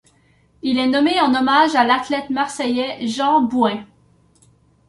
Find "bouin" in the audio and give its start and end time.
3.43-3.85